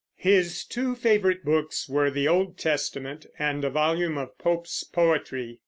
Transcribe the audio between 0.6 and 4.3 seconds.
two favorite books were the Old Testament and a volume